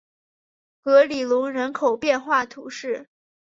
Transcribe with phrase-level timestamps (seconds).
[0.81, 3.07] 格里隆人口变化图示